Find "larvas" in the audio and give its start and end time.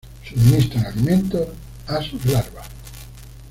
2.25-2.65